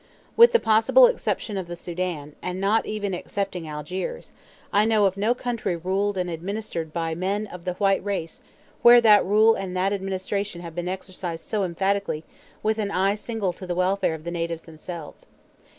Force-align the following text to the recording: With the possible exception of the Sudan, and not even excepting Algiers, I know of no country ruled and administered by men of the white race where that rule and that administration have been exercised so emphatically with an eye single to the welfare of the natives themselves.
With 0.35 0.51
the 0.51 0.59
possible 0.59 1.05
exception 1.05 1.57
of 1.59 1.67
the 1.67 1.75
Sudan, 1.75 2.33
and 2.41 2.59
not 2.59 2.87
even 2.87 3.13
excepting 3.13 3.67
Algiers, 3.69 4.31
I 4.73 4.83
know 4.83 5.05
of 5.05 5.15
no 5.15 5.35
country 5.35 5.75
ruled 5.75 6.17
and 6.17 6.27
administered 6.27 6.91
by 6.91 7.13
men 7.13 7.45
of 7.45 7.65
the 7.65 7.73
white 7.75 8.03
race 8.03 8.41
where 8.81 8.99
that 8.99 9.23
rule 9.23 9.53
and 9.53 9.77
that 9.77 9.93
administration 9.93 10.61
have 10.61 10.73
been 10.73 10.87
exercised 10.89 11.45
so 11.47 11.63
emphatically 11.63 12.23
with 12.63 12.79
an 12.79 12.89
eye 12.89 13.13
single 13.13 13.53
to 13.53 13.67
the 13.67 13.75
welfare 13.75 14.15
of 14.15 14.23
the 14.23 14.31
natives 14.31 14.63
themselves. 14.63 15.27